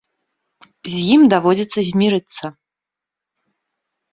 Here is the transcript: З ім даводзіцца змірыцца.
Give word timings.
З 0.93 1.01
ім 1.15 1.21
даводзіцца 1.35 1.79
змірыцца. 1.91 2.45